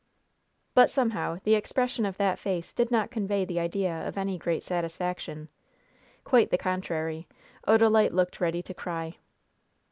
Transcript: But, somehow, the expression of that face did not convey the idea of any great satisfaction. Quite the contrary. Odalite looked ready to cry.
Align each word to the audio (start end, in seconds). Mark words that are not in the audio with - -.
But, 0.73 0.89
somehow, 0.89 1.37
the 1.43 1.53
expression 1.53 2.07
of 2.07 2.17
that 2.17 2.39
face 2.39 2.73
did 2.73 2.89
not 2.89 3.11
convey 3.11 3.45
the 3.45 3.59
idea 3.59 3.93
of 4.07 4.17
any 4.17 4.35
great 4.39 4.63
satisfaction. 4.63 5.47
Quite 6.23 6.49
the 6.49 6.57
contrary. 6.57 7.27
Odalite 7.67 8.11
looked 8.11 8.41
ready 8.41 8.63
to 8.63 8.73
cry. 8.73 9.17